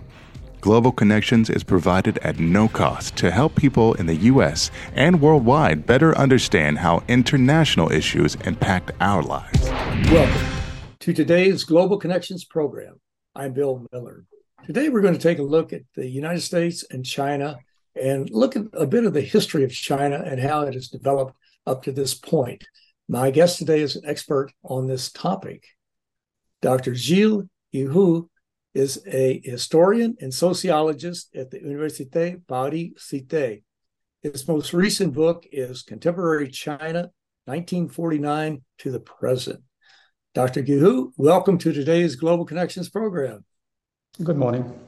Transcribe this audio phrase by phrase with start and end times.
[0.60, 4.70] Global Connections is provided at no cost to help people in the U.S.
[4.94, 9.64] and worldwide better understand how international issues impact our lives.
[10.08, 10.46] Welcome
[11.00, 13.00] to today's Global Connections program.
[13.34, 14.26] I'm Bill Miller.
[14.70, 17.58] Today, we're going to take a look at the United States and China
[18.00, 21.36] and look at a bit of the history of China and how it has developed
[21.66, 22.62] up to this point.
[23.08, 25.64] My guest today is an expert on this topic.
[26.62, 26.94] Dr.
[26.94, 28.28] Gilles Guiheux
[28.72, 33.64] is a historian and sociologist at the Université Paris Cité.
[34.22, 37.10] His most recent book is Contemporary China,
[37.46, 39.64] 1949 to the Present.
[40.32, 40.62] Dr.
[40.62, 43.44] Guiheux, welcome to today's Global Connections program.
[44.22, 44.78] Good morning.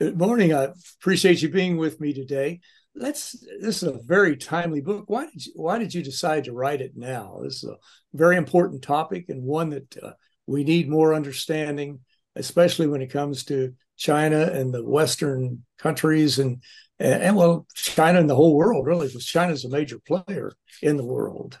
[0.00, 0.54] Good morning.
[0.54, 2.60] I appreciate you being with me today.
[2.94, 3.32] Let's.
[3.60, 5.04] This is a very timely book.
[5.06, 7.40] Why did you, Why did you decide to write it now?
[7.42, 7.76] This is a
[8.14, 10.12] very important topic and one that uh,
[10.46, 12.00] we need more understanding,
[12.36, 16.62] especially when it comes to China and the Western countries and
[16.98, 20.52] and, and well, China and the whole world really, because China is a major player
[20.80, 21.58] in the world.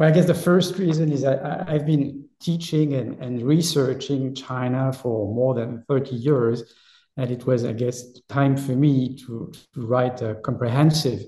[0.00, 4.94] Well, I guess the first reason is that I've been teaching and, and researching China
[4.94, 6.72] for more than 30 years.
[7.18, 11.26] And it was, I guess, time for me to, to write a comprehensive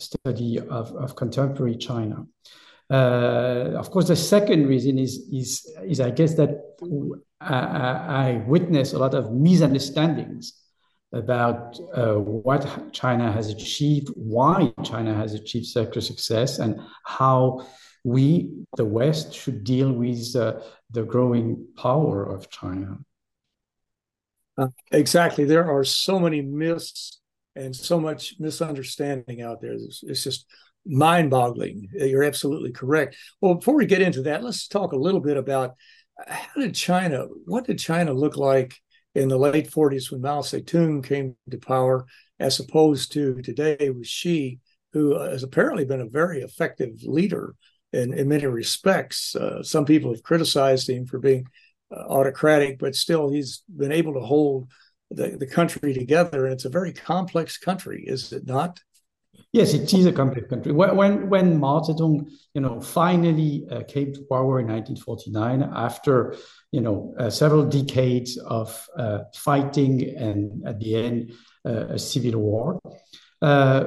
[0.00, 2.26] study of, of contemporary China.
[2.90, 6.58] Uh, of course, the second reason is, is, is I guess, that
[7.40, 10.54] I, I witness a lot of misunderstandings
[11.12, 17.64] about uh, what China has achieved, why China has achieved such success, and how
[18.04, 20.60] we, the West, should deal with uh,
[20.90, 22.98] the growing power of China.
[24.56, 25.44] Uh, exactly.
[25.44, 27.20] There are so many myths
[27.54, 29.72] and so much misunderstanding out there.
[29.72, 30.46] It's, it's just
[30.86, 31.88] mind boggling.
[31.92, 33.16] You're absolutely correct.
[33.40, 35.74] Well, before we get into that, let's talk a little bit about
[36.26, 38.76] how did China, what did China look like
[39.14, 42.06] in the late 40s when Mao Zedong came to power,
[42.40, 44.58] as opposed to today with Xi,
[44.92, 47.54] who has apparently been a very effective leader
[47.92, 49.34] in, in many respects.
[49.34, 51.46] Uh, some people have criticized him for being
[51.94, 54.68] uh, autocratic, but still he's been able to hold
[55.10, 56.44] the, the country together.
[56.44, 58.80] And it's a very complex country, is it not?
[59.52, 60.72] Yes, it is a complex country.
[60.72, 66.36] When when Mao Zedong, you know, finally uh, came to power in 1949 after
[66.70, 71.32] you know uh, several decades of uh, fighting and at the end
[71.64, 72.78] uh, a civil war,
[73.40, 73.84] uh,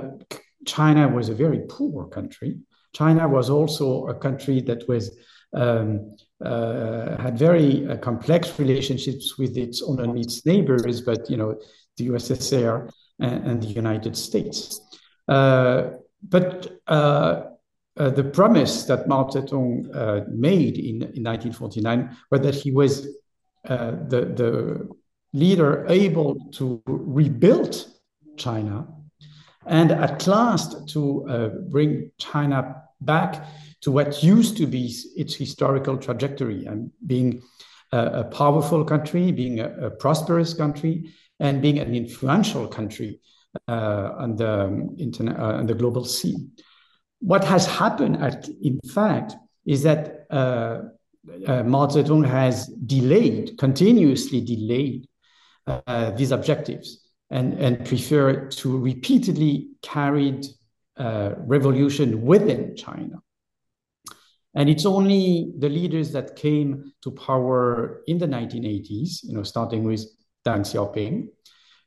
[0.66, 2.58] China was a very poor country.
[2.94, 5.18] China was also a country that was
[5.54, 11.38] um, uh, had very uh, complex relationships with its own and its neighbors, but you
[11.38, 11.60] know
[11.98, 14.82] the USSR and, and the United States.
[15.28, 15.92] Uh,
[16.28, 17.44] but uh,
[17.98, 23.08] uh, the promise that Mao Zedong uh, made in, in 1949 was that he was
[23.64, 24.90] the the
[25.34, 27.86] leader able to rebuild
[28.36, 28.88] China
[29.66, 33.46] and at last to uh, bring China back
[33.82, 37.42] to what used to be its historical trajectory and being
[37.92, 43.20] a, a powerful country, being a, a, prosperous country, and being an influential country
[43.68, 44.96] uh, on, the, um,
[45.28, 46.52] uh, on the global scene.
[47.20, 49.36] What has happened, at, in fact,
[49.66, 50.82] is that uh,
[51.48, 55.08] uh, Mao Zedong has delayed, continuously delayed
[55.68, 60.46] uh, these objectives and, and prefer to repeatedly carried
[60.98, 63.16] uh, revolution within China.
[64.54, 69.86] And it's only the leaders that came to power in the 1980s, you know, starting
[69.86, 70.06] with
[70.46, 71.30] Deng Xiaoping,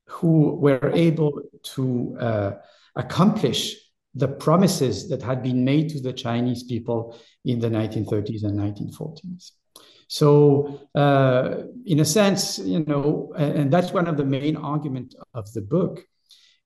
[0.06, 2.52] who were able to uh,
[2.96, 3.76] accomplish
[4.14, 9.50] the promises that had been made to the Chinese people in the 1930s and 1940s.
[10.08, 15.52] So, uh, in a sense, you know, and that's one of the main arguments of
[15.52, 16.04] the book,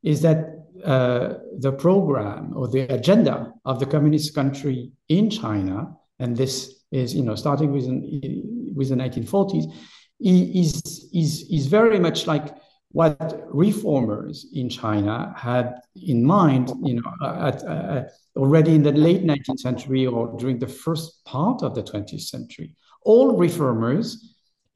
[0.03, 6.37] is that uh, the program or the agenda of the communist country in China, and
[6.37, 9.73] this is, you know, starting with, an, with the 1940s,
[10.21, 12.57] is, is, is very much like
[12.91, 18.05] what reformers in China had in mind, you know, at, uh,
[18.37, 22.75] already in the late 19th century or during the first part of the 20th century
[23.11, 24.07] all reformers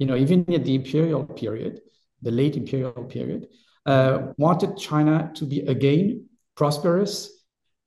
[0.02, 1.80] you know, even at the imperial period,
[2.22, 3.46] the late imperial period,
[3.86, 6.26] uh, wanted China to be again
[6.56, 7.30] prosperous,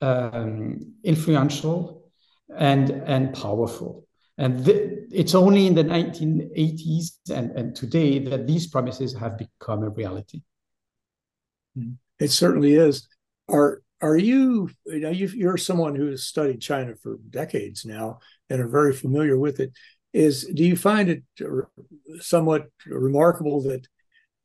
[0.00, 2.10] um, influential,
[2.56, 4.06] and and powerful.
[4.38, 9.82] And th- it's only in the 1980s and, and today that these promises have become
[9.82, 10.40] a reality.
[12.18, 13.06] It certainly is.
[13.50, 18.20] Are are you you know you are someone who has studied China for decades now
[18.48, 19.72] and are very familiar with it?
[20.16, 21.24] Is do you find it
[22.20, 23.86] somewhat remarkable that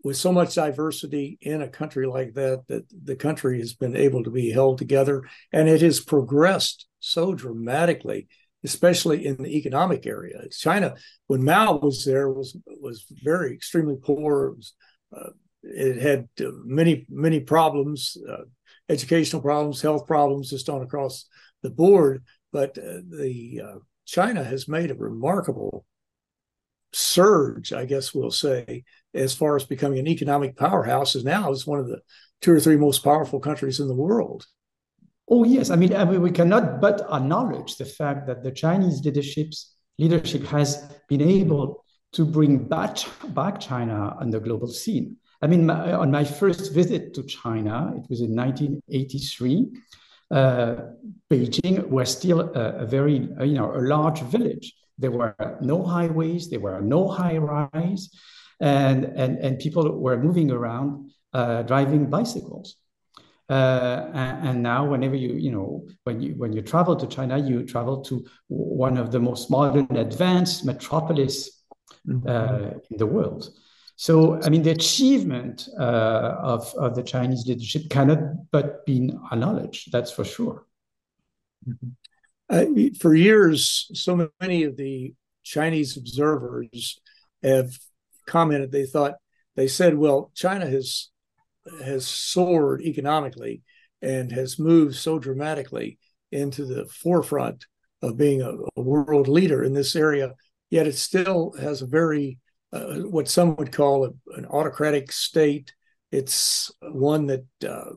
[0.03, 4.21] with so much diversity in a country like that, that the country has been able
[4.25, 5.23] to be held together
[5.53, 8.27] and it has progressed so dramatically,
[8.65, 10.41] especially in the economic area.
[10.49, 10.95] China,
[11.27, 14.47] when Mao was there, was was very extremely poor.
[14.47, 14.73] It, was,
[15.15, 15.29] uh,
[15.63, 18.43] it had uh, many many problems, uh,
[18.89, 21.27] educational problems, health problems, just on across
[21.61, 22.25] the board.
[22.51, 25.85] But uh, the uh, China has made a remarkable
[26.93, 28.83] surge, I guess we'll say,
[29.13, 32.01] as far as becoming an economic powerhouse, is now is one of the
[32.41, 34.45] two or three most powerful countries in the world.
[35.29, 39.01] Oh yes, I mean, I mean we cannot but acknowledge the fact that the Chinese
[39.05, 42.97] leadership's leadership has been able to bring back
[43.29, 45.15] back China on the global scene.
[45.41, 49.69] I mean, my, on my first visit to China, it was in 1983.
[50.31, 50.75] Uh,
[51.29, 56.49] Beijing was still a, a very, you know, a large village there were no highways,
[56.49, 58.09] there were no high rise,
[58.59, 62.77] and, and, and people were moving around uh, driving bicycles.
[63.49, 67.37] Uh, and, and, now, whenever you, you know, when you when you travel to China,
[67.37, 71.61] you travel to one of the most modern, advanced metropolis
[72.07, 72.25] mm-hmm.
[72.29, 73.49] uh, in the world.
[74.01, 78.19] So, I mean, the achievement uh, of, of the Chinese leadership cannot
[78.51, 79.91] but be acknowledged.
[79.91, 80.65] That's for sure.
[81.67, 81.89] Mm-hmm
[82.51, 82.65] uh,
[82.99, 85.13] for years, so many of the
[85.43, 86.99] Chinese observers
[87.41, 87.71] have
[88.27, 88.71] commented.
[88.71, 89.15] They thought
[89.55, 91.09] they said, "Well, China has
[91.83, 93.61] has soared economically
[94.01, 95.97] and has moved so dramatically
[96.31, 97.65] into the forefront
[98.01, 100.33] of being a, a world leader in this area.
[100.69, 102.39] Yet it still has a very
[102.73, 105.73] uh, what some would call a, an autocratic state.
[106.11, 107.91] It's one that uh,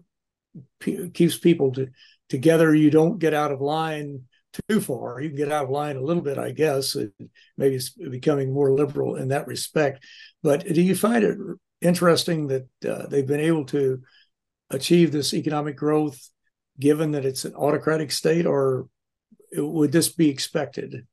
[0.81, 1.88] p- keeps people to,
[2.29, 2.75] together.
[2.75, 4.23] You don't get out of line
[4.69, 5.21] too far.
[5.21, 6.97] You can get out of line a little bit, I guess.
[7.56, 10.05] Maybe it's becoming more liberal in that respect.
[10.43, 11.38] But do you find it
[11.81, 14.00] interesting that uh, they've been able to
[14.71, 16.19] achieve this economic growth,
[16.79, 18.88] given that it's an autocratic state, or
[19.56, 21.06] would this be expected?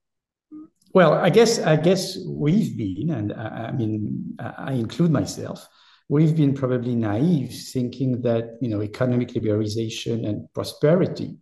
[0.94, 5.68] Well, I guess I guess we've been, and I, I mean, I include myself.
[6.10, 11.38] We've been probably naive, thinking that you know economic liberalization and prosperity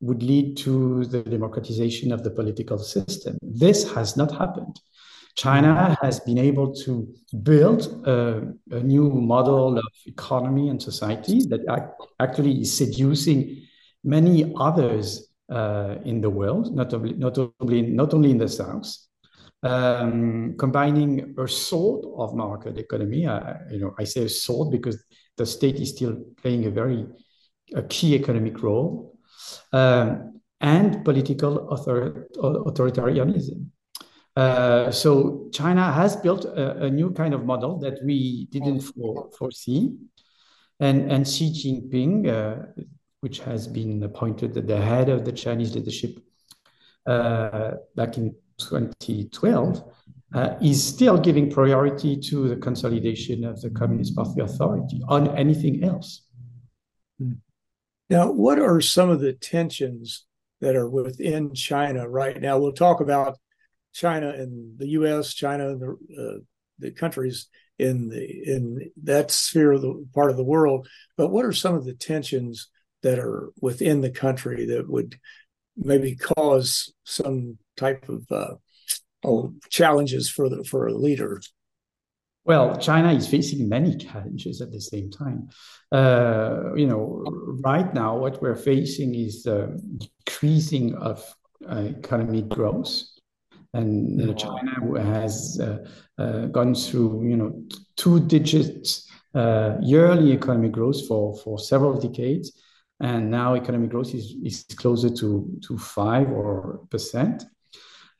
[0.00, 3.38] would lead to the democratization of the political system.
[3.40, 4.78] This has not happened.
[5.34, 7.08] China has been able to
[7.42, 11.60] build a, a new model of economy and society that
[12.20, 13.66] actually is seducing
[14.04, 17.38] many others uh, in the world, not only, not
[18.12, 18.92] only, in the South.
[19.62, 25.02] Um, combining a sort of market economy, uh, you know, I say a sort because
[25.36, 27.06] the state is still playing a very
[27.74, 29.16] a key economic role
[29.72, 33.68] um, and political author- authoritarianism.
[34.36, 39.30] Uh, so China has built a, a, new kind of model that we didn't for,
[39.38, 39.94] foresee,
[40.80, 42.82] and and Xi Jinping, uh,
[43.24, 46.18] which has been appointed the head of the Chinese leadership
[47.06, 49.82] uh, back in 2012,
[50.34, 55.82] uh, is still giving priority to the consolidation of the Communist Party authority on anything
[55.82, 56.26] else.
[57.18, 57.38] Mm.
[58.10, 60.26] Now, what are some of the tensions
[60.60, 62.58] that are within China right now?
[62.58, 63.38] We'll talk about
[63.94, 65.90] China and the U.S., China and the
[66.22, 66.38] uh,
[66.78, 68.22] the countries in the
[68.54, 70.86] in that sphere of the part of the world.
[71.16, 72.68] But what are some of the tensions
[73.04, 75.16] that are within the country that would
[75.76, 78.54] maybe cause some type of uh,
[79.22, 81.40] oh, challenges for the for a leader?
[82.44, 85.48] Well, China is facing many challenges at the same time.
[85.92, 87.24] Uh, you know,
[87.64, 89.80] right now, what we're facing is the
[90.26, 91.22] decreasing of
[91.70, 93.02] uh, economic growth,
[93.72, 95.78] and you know, China has uh,
[96.18, 97.50] uh gone through you know
[97.96, 102.52] two digits uh, yearly economic growth for for several decades,
[103.00, 107.44] and now economic growth is is closer to to five or percent.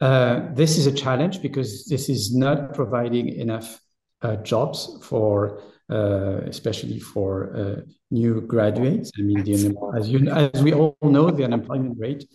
[0.01, 3.81] Uh, this is a challenge because this is not providing enough
[4.23, 9.13] uh, jobs for uh, especially for uh, new graduates.
[9.19, 12.27] I mean, the, as you as we all know, the unemployment rate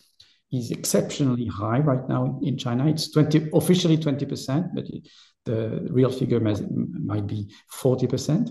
[0.52, 2.88] is exceptionally high right now in China.
[2.88, 5.08] It's 20, officially 20%, but it,
[5.46, 8.50] the real figure might, might be 40%.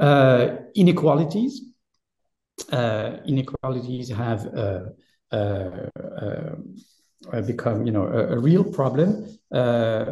[0.00, 1.62] Uh, inequalities.
[2.70, 4.84] Uh, inequalities have uh,
[5.32, 5.86] uh,
[7.46, 9.26] become, you know, a, a real problem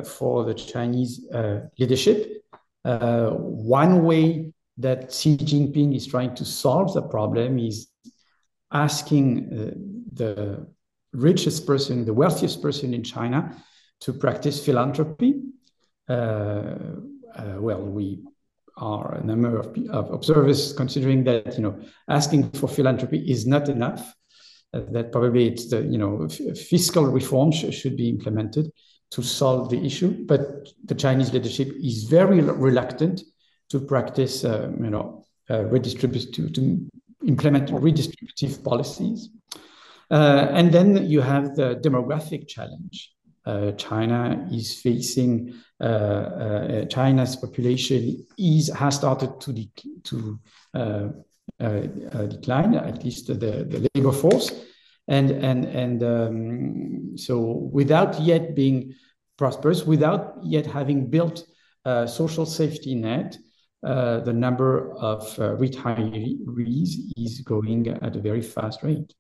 [0.04, 1.26] for the Chinese
[1.78, 2.42] leadership.
[2.84, 7.88] one way that Xi Jinping is trying to solve the problem is
[8.72, 9.50] asking
[10.12, 10.66] the
[11.12, 13.56] richest person, the wealthiest person in China,
[14.00, 15.42] to practice philanthropy.
[16.08, 16.12] Uh,
[17.36, 18.22] uh, well, we
[18.76, 23.68] are a number of, of, observers considering that you know asking for philanthropy is not
[23.68, 24.14] enough.
[24.74, 28.70] Uh, that probably it's the you know fiscal reform sh should be implemented
[29.10, 30.24] to solve the issue.
[30.26, 33.22] But the Chinese leadership is very reluctant
[33.68, 36.86] to practice, uh, you know, uh, redistribute to, to
[37.26, 39.30] implement redistributive policies.
[40.10, 43.12] Uh, and then you have the demographic challenge.
[43.44, 49.68] Uh, China is facing uh, uh China's population is has started to de
[50.04, 50.38] to
[52.28, 54.52] decline at least the, the labor force,
[55.08, 58.94] and and and um, so without yet being
[59.36, 61.44] prosperous, without yet having built
[61.84, 63.36] a social safety net,
[63.84, 69.12] uh, the number of uh, retirees is going at a very fast rate.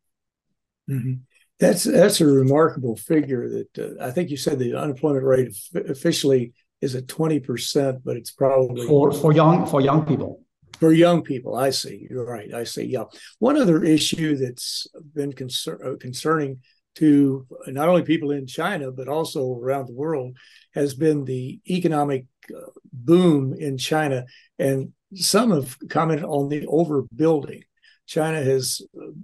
[0.88, 1.14] Mm-hmm.
[1.60, 3.48] That's that's a remarkable figure.
[3.48, 8.16] That uh, I think you said the unemployment rate officially is at twenty percent, but
[8.16, 10.40] it's probably for for young for young people.
[10.80, 12.08] For young people, I see.
[12.10, 12.52] You're right.
[12.52, 12.84] I see.
[12.84, 13.04] Yeah.
[13.38, 16.58] One other issue that's been concern, uh, concerning
[16.96, 20.36] to not only people in China but also around the world
[20.74, 24.24] has been the economic uh, boom in China,
[24.58, 27.62] and some have commented on the overbuilding.
[28.06, 28.80] China has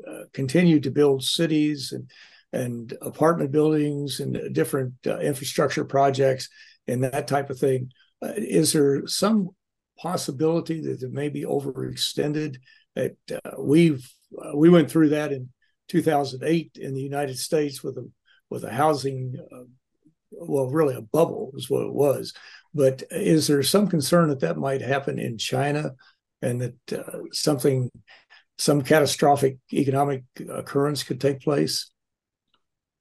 [0.06, 2.10] uh, continued to build cities and
[2.50, 6.48] and apartment buildings and different uh, infrastructure projects
[6.86, 7.90] and that type of thing.
[8.22, 9.50] Uh, is there some
[9.98, 12.56] possibility that it may be overextended?
[12.94, 15.50] That uh, we've uh, we went through that in
[15.88, 18.10] 2008 in the United States with a
[18.50, 19.64] with a housing, uh,
[20.30, 22.32] well, really a bubble is what it was.
[22.74, 25.92] But is there some concern that that might happen in China,
[26.42, 27.90] and that uh, something,
[28.58, 31.90] some catastrophic economic occurrence could take place?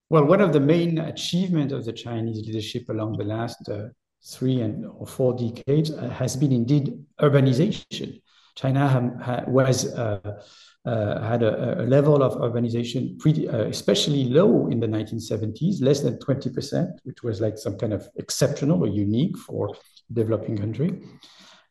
[0.09, 3.89] Well, one of the main achievements of the Chinese leadership along the last uh,
[4.25, 8.21] three and or four decades uh, has been indeed urbanization.
[8.55, 10.41] China ha- ha- was uh,
[10.85, 15.99] uh, had a, a, level of urbanization pretty, uh, especially low in the 1970s, less
[15.99, 19.75] than 20%, which was like some kind of exceptional or unique for
[20.13, 21.01] developing country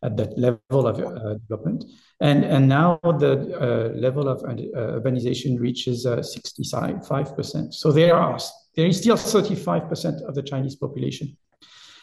[0.03, 1.85] at that level of uh, development.
[2.21, 4.55] And, and now the uh, level of uh,
[5.01, 7.75] urbanization reaches 65%.
[7.75, 8.39] So there are
[8.77, 11.37] there is still 35% of the Chinese population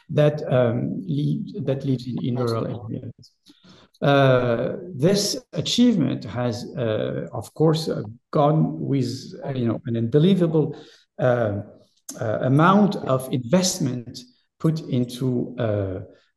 [0.09, 3.31] that um, live, that lives in, in rural areas.
[4.01, 9.07] Uh, this achievement has, uh, of course, uh, gone with
[9.55, 10.75] you know an unbelievable
[11.19, 11.61] uh,
[12.19, 14.19] uh, amount of investment
[14.59, 15.55] put into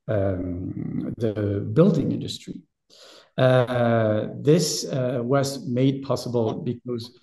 [0.08, 2.62] um, the building industry.
[3.36, 4.66] this
[5.34, 7.18] was made possible because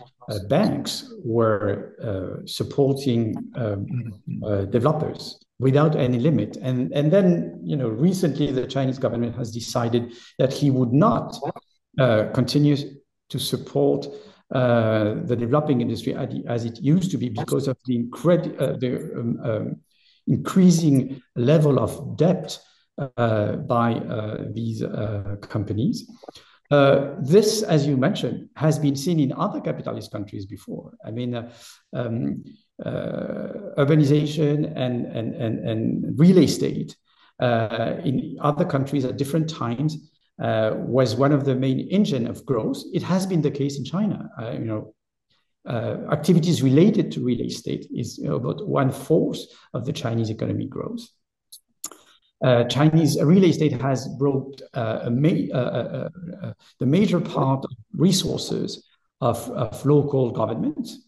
[0.49, 3.85] banks were supporting um,
[4.69, 6.57] developers without any limit.
[6.57, 11.35] And, and then, you know, recently the Chinese government has decided that he would not
[11.99, 12.75] uh, continue
[13.29, 14.07] to support
[14.53, 16.13] uh, the developing industry
[16.47, 19.81] as it used to be because of the, incred- uh, the um, um,
[20.27, 26.09] increasing level of debt uh, by uh, these uh, companies.
[26.69, 30.93] this, as you mentioned, has been seen in other capitalist countries before.
[31.05, 31.35] I mean,
[31.93, 32.43] um,
[32.83, 36.95] uh, urbanization and, and, and, and real estate
[37.39, 42.45] uh, in other countries at different times uh, was one of the main engine of
[42.45, 42.83] growth.
[42.93, 44.29] It has been the case in China.
[44.53, 44.93] you know,
[45.67, 49.39] uh, activities related to real estate is you know, about one fourth
[49.73, 51.07] of the Chinese economic growth.
[52.43, 55.29] Uh, Chinese real estate has brought uh, ma
[56.79, 58.85] the major part of resources
[59.21, 60.99] of, of local governments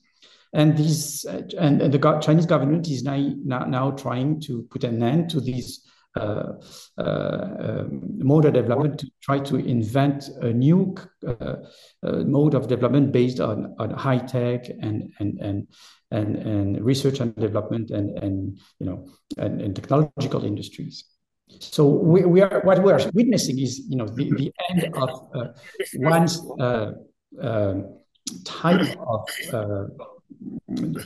[0.55, 5.03] and these uh, and, and, the Chinese government is now, now, trying to put an
[5.03, 5.81] end to these
[6.15, 6.53] uh,
[6.97, 10.95] uh, um, mode of development to try to invent a new
[11.27, 11.55] uh,
[12.03, 15.67] uh, mode of development based on, on high tech and and and
[16.11, 21.03] and, and research and development and and you know and, and technological industries.
[21.47, 25.29] So we, we are what we are witnessing is you know the, the end of
[25.35, 25.47] uh,
[25.95, 27.99] one's um,
[28.43, 29.25] type of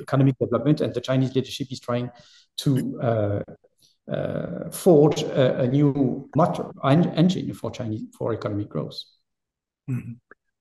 [0.02, 2.10] economic development, and the Chinese leadership is trying
[2.58, 3.44] to uh,
[4.12, 8.98] uh, forge a, a, new motor engine for Chinese for economic growth.
[9.90, 10.14] Mm-hmm.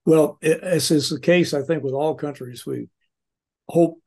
[0.05, 2.89] Well, as is the case, I think with all countries, we
[3.69, 4.01] hope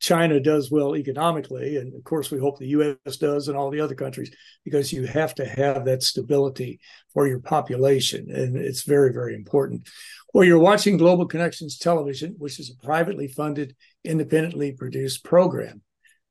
[0.00, 3.16] China does well economically, and of course, we hope the U.S.
[3.16, 4.30] does, and all the other countries,
[4.64, 6.80] because you have to have that stability
[7.12, 9.88] for your population, and it's very, very important.
[10.32, 13.74] Well, you're watching Global Connections Television, which is a privately funded,
[14.04, 15.82] independently produced program.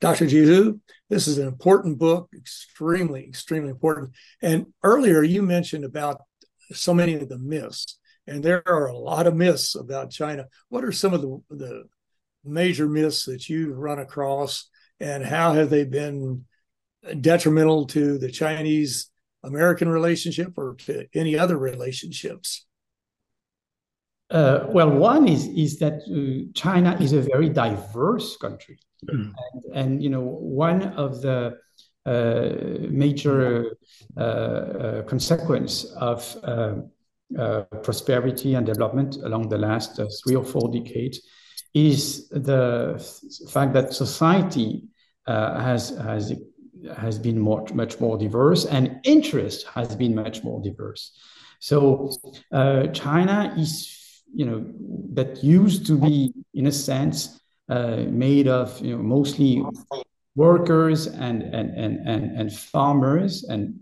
[0.00, 0.26] Dr.
[0.26, 4.10] Guiheux, this is an important book, extremely, extremely important.
[4.42, 6.20] And earlier you mentioned about
[6.72, 10.46] so many of the myths, and there are a lot of myths about China.
[10.68, 11.84] What are some of the, the
[12.44, 14.68] major myths that you've run across,
[15.00, 16.44] and how have they been
[17.20, 19.10] detrimental to the Chinese
[19.46, 22.66] American relationship or to any other relationships?
[24.28, 28.76] Uh, well, one is is that uh, China is a very diverse country,
[29.08, 29.32] mm.
[29.52, 31.56] and, and, you know one of the
[32.06, 32.52] uh,
[32.88, 33.76] major
[34.16, 41.20] uh, uh, consequence of uh, prosperity and development along the last three or four decades
[41.74, 42.96] is the
[43.50, 44.84] fact that society
[45.26, 46.32] has has
[46.96, 51.12] has been more, much more diverse and interest has been much more diverse.
[51.60, 52.12] So
[52.52, 54.64] uh, China is, you know,
[55.14, 59.64] that used to be, in a sense, uh, made of you know, mostly
[60.34, 63.74] workers and, and, and, and, and farmers and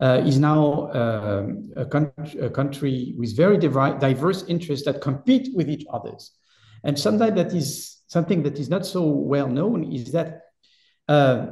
[0.00, 5.68] uh, is now uh, a, con- a, country with very diverse interests that compete with
[5.68, 6.32] each others.
[6.84, 10.42] And sometimes that is something that is not so well known is that
[11.08, 11.46] uh,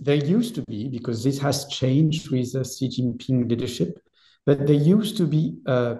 [0.00, 3.98] there used to be, because this has changed with the Xi Jinping leadership,
[4.46, 5.96] but there used to be uh,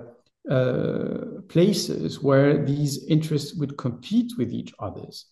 [0.51, 5.27] uh, places where these interests would compete with each others.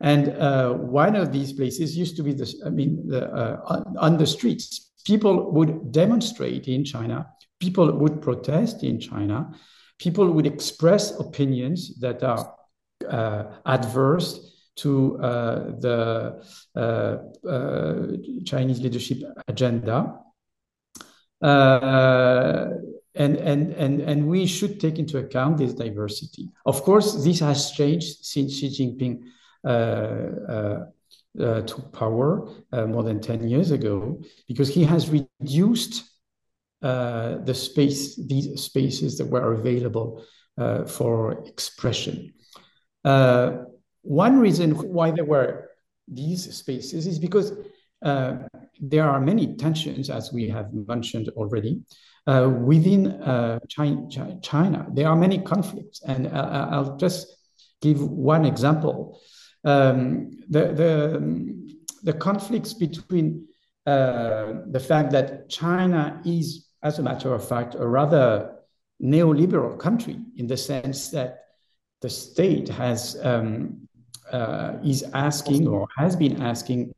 [0.00, 4.16] And uh, one of these places used to be the, I mean, the, uh, on
[4.16, 4.92] the streets.
[5.04, 7.26] People would demonstrate in China,
[7.58, 9.52] people would protest in China,
[9.98, 12.54] people would express opinions that are
[13.08, 16.42] uh, adverse to uh, the
[16.76, 17.16] uh,
[17.48, 18.06] uh,
[18.44, 20.18] Chinese leadership agenda.
[21.42, 26.48] and, and, and, and we should take into account this diversity.
[26.64, 29.22] Of course, this has changed since Xi Jinping
[31.38, 36.02] uh, took power uh, more than 10 years ago because he has reduced
[36.82, 40.24] uh, the space, these spaces that were available
[40.86, 42.34] for expression.
[44.02, 45.70] One reason why there were
[46.08, 47.52] these spaces is because
[48.02, 48.36] uh,
[48.80, 51.82] there are many tensions, as we have mentioned already,
[52.26, 54.08] uh, within uh, China,
[54.42, 57.26] China, There are many conflicts, and I'll just
[57.82, 59.20] give one example.
[59.64, 63.46] Um, the, the, the conflicts between
[63.86, 68.56] uh, the fact that China is, as a matter of fact, a rather
[69.02, 71.44] neoliberal country in the sense that
[72.00, 73.88] the state has um,
[74.32, 76.92] uh, is asking or has been asking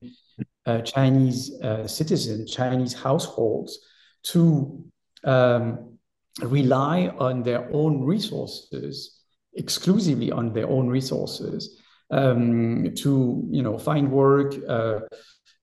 [0.67, 3.79] uh, Chinese uh, citizens, Chinese households
[4.23, 4.85] to
[5.25, 5.99] um,
[6.43, 9.21] rely on their own resources,
[9.55, 15.01] exclusively on their own resources, um, to you know find work, uh,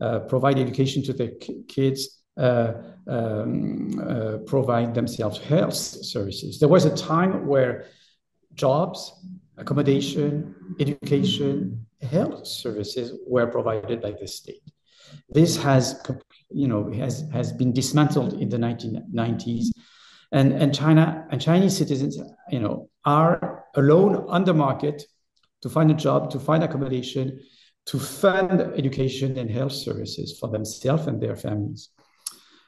[0.01, 1.31] uh, provide education to their
[1.67, 2.73] kids, uh,
[3.07, 6.59] um, provide themselves health services.
[6.59, 7.85] There was a time where
[8.53, 9.13] jobs
[9.59, 14.63] accommodation, education, health services were provided by the state.
[15.29, 16.01] This has,
[16.49, 19.67] you know, has has been dismantled in the 1990s,
[20.31, 22.17] and and China and Chinese citizens,
[22.49, 25.03] you know, are alone on the market
[25.61, 27.39] to find a job, to find accommodation,
[27.87, 31.89] to fund education and health services for themselves and their families.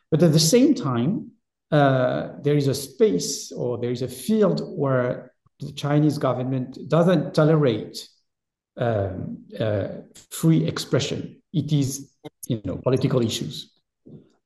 [0.10, 1.32] But at the same time,
[1.72, 7.34] uh, there is a space or there is a field where the Chinese government doesn't
[7.34, 8.08] tolerate
[8.78, 9.88] um, uh,
[10.32, 11.42] free expression.
[11.54, 12.12] It is,
[12.48, 13.72] you know, political issues.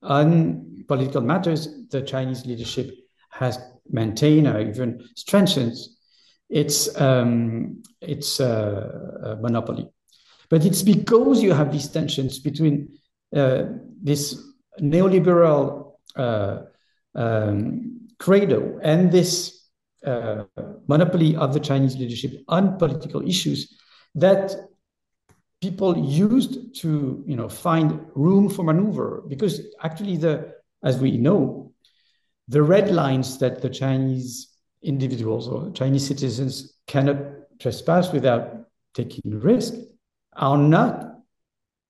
[0.02, 2.92] On political matters, the Chinese leadership
[3.30, 5.76] has maintained or even strengthened
[6.50, 9.90] its um, its uh, monopoly.
[10.50, 13.00] But it's because you have these tensions between
[13.36, 13.64] uh,
[14.02, 14.40] this
[14.80, 16.60] neoliberal uh,
[17.16, 19.68] um, credo and this
[20.06, 20.44] uh,
[20.88, 23.78] monopoly of the Chinese leadership on political issues
[24.16, 24.56] that
[25.62, 29.24] people used to you know find room for maneuver.
[29.28, 31.74] Because actually the as we know
[32.48, 37.18] the red lines that the chinese individuals or chinese citizens cannot
[37.60, 39.74] trespass without taking risk
[40.36, 41.16] are not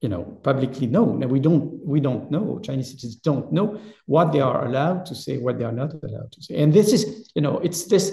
[0.02, 1.24] you know publicly known.
[1.24, 2.60] And we don't we don't know.
[2.60, 6.32] Chinese citizens don't know what they are allowed to say what they are not allowed
[6.34, 6.62] to say.
[6.62, 8.06] And this is you know it's this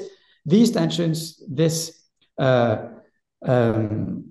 [0.45, 2.03] these tensions this
[2.39, 2.89] uh,
[3.47, 4.25] um,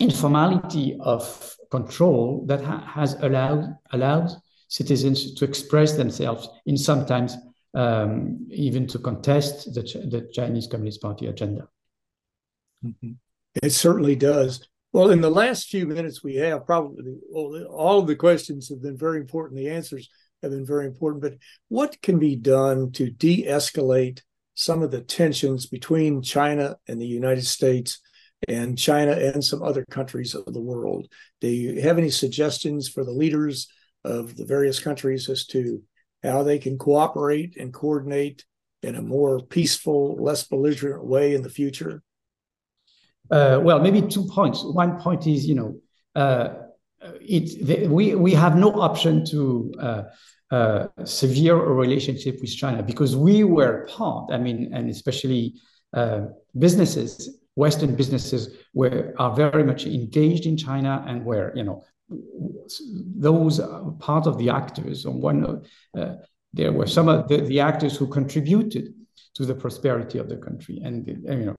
[0.00, 4.30] informality of control that ha- has allowed allowed
[4.68, 7.36] citizens to express themselves in sometimes
[7.74, 11.68] um, even to contest the, Ch- the Chinese Communist Party agenda.
[12.84, 13.12] Mm-hmm.
[13.62, 14.66] It certainly does.
[14.92, 18.96] Well, in the last few minutes we have, probably all of the questions have been
[18.96, 19.58] very important.
[19.58, 20.08] The answers
[20.42, 21.22] have been very important.
[21.22, 21.34] But
[21.68, 24.20] what can be done to de escalate
[24.54, 28.00] some of the tensions between China and the United States
[28.48, 31.06] and China and some other countries of the world?
[31.40, 33.68] Do you have any suggestions for the leaders
[34.04, 35.82] of the various countries as to
[36.22, 38.44] how they can cooperate and coordinate
[38.82, 42.02] in a more peaceful, less belligerent way in the future?
[43.30, 44.62] Uh, well, maybe two points.
[44.62, 45.80] One point is, you know,
[46.14, 46.54] uh,
[47.20, 50.02] it, the, we we have no option to uh,
[50.52, 54.30] uh, severe relationship with China because we were part.
[54.30, 55.54] I mean, and especially
[55.94, 56.26] uh,
[56.58, 61.82] businesses, Western businesses, were are very much engaged in China and were, you know,
[63.28, 65.06] those are part of the actors.
[65.06, 65.64] On one,
[65.98, 66.14] uh,
[66.52, 68.94] there were some of the, the actors who contributed
[69.34, 71.56] to the prosperity of the country, and, you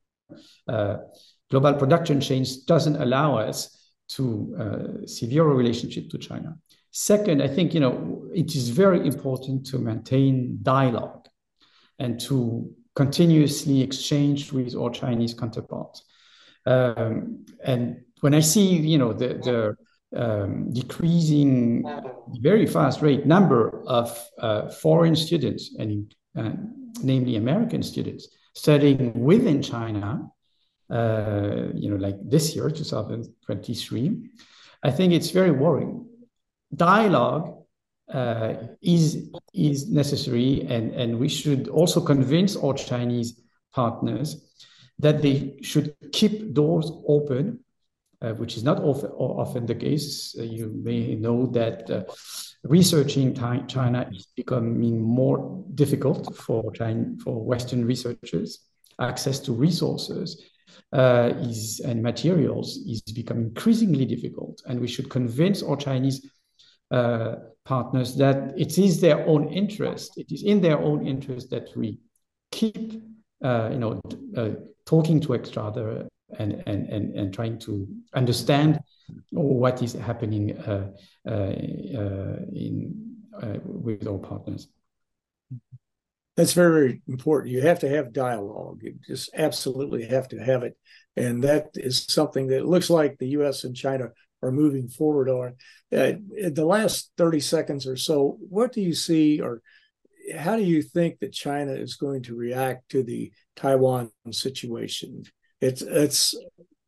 [0.67, 0.99] know
[1.53, 6.57] global production chains doesn't allow us to uh, severe relationship to China.
[6.95, 11.27] Second, I think you know it is very important to maintain dialogue
[11.97, 16.03] and to continuously exchange with our Chinese counterparts.
[16.65, 19.75] Um, and when I see you know the, the
[20.15, 21.83] um, decreasing
[22.39, 26.51] very fast rate number of uh, foreign students and uh,
[27.01, 30.31] namely American students studying within China
[30.89, 34.29] uh, you know, like this year, 2023,
[34.83, 36.05] I think it's very worrying.
[36.75, 37.63] Dialogue
[38.11, 43.39] uh, is is necessary, and and we should also convince our Chinese
[43.73, 44.49] partners
[44.99, 47.59] that they should keep doors open,
[48.21, 50.35] uh, which is not often, often the case.
[50.37, 52.03] Uh, you may know that uh,
[52.63, 58.59] researching China is becoming more difficult for China, for Western researchers.
[58.99, 60.43] Access to resources
[60.93, 66.29] uh, is and materials is becoming increasingly difficult, and we should convince our Chinese
[66.93, 70.17] uh, partners that it is their own interest.
[70.17, 71.97] It is in their own interest that we
[72.51, 73.01] keep,
[73.43, 74.01] uh, you know,
[74.37, 74.49] uh,
[74.85, 78.79] talking to each other and and and and trying to understand
[79.31, 80.91] what is happening uh,
[81.27, 81.53] uh,
[82.53, 83.15] in
[83.63, 84.67] with our partners.
[86.35, 87.53] That's very, very important.
[87.53, 88.81] You have to have dialogue.
[88.81, 90.77] You just absolutely have to have it.
[91.15, 94.09] And that is something that looks like the US and China
[94.43, 95.55] are moving forward on.
[95.91, 96.13] Uh,
[96.51, 99.61] the last 30 seconds or so, what do you see or
[100.37, 105.23] how do you think that China is going to react to the Taiwan situation?
[105.59, 106.35] It's it's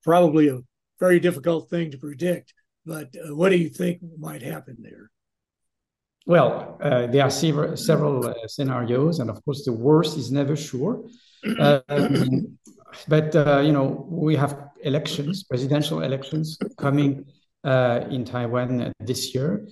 [0.04, 0.60] probably a
[1.00, 2.54] very difficult thing to predict,
[2.86, 5.12] but uh, what do you think might happen there?
[6.26, 10.56] Well, uh, there are several, several uh, scenarios, and of course, the worst is never
[10.56, 11.04] sure.
[11.60, 12.58] Um,
[13.08, 17.26] but uh, you know, we have elections, presidential elections coming
[17.66, 19.68] in Taiwan this year.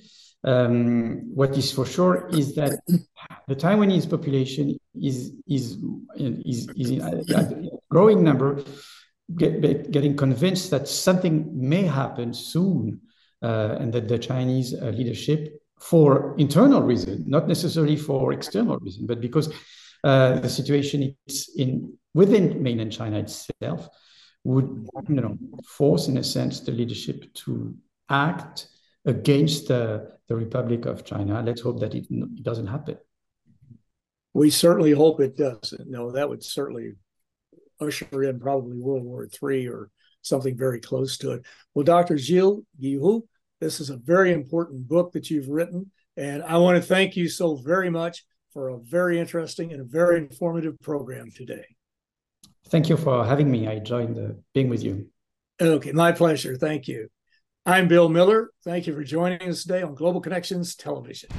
[0.45, 2.79] Um, what is for sure is that
[3.47, 5.77] the Taiwanese population is is
[6.17, 8.61] is, is in a growing number,
[9.35, 13.01] get, getting convinced that something may happen soon
[13.41, 19.05] uh, and that the Chinese uh, leadership, for internal reason, not necessarily for external reason,
[19.05, 19.53] but because
[20.03, 23.89] uh, the situation is in within mainland China itself,
[24.43, 27.75] would you know force, in a sense, the leadership to
[28.09, 28.67] act
[29.05, 31.41] against the, the Republic of China.
[31.41, 32.97] Let's hope that it, it doesn't happen.
[34.33, 35.89] We certainly hope it doesn't.
[35.89, 36.93] No, that would certainly
[37.79, 39.89] usher in probably World War III or
[40.21, 41.45] something very close to it.
[41.73, 42.17] Well, Dr.
[42.17, 43.23] Gilles Guiheux,
[43.59, 45.91] this is a very important book that you've written.
[46.17, 49.85] And I want to thank you so very much for a very interesting and a
[49.85, 51.72] very informative program today.
[52.67, 53.67] Thank you for having me.
[53.67, 55.07] I enjoyed the, uh, being with you.
[55.61, 56.55] Okay, my pleasure.
[56.55, 57.09] Thank you.
[57.65, 58.49] I'm Bill Miller.
[58.63, 61.29] Thank you for joining us today on Global Connections Television.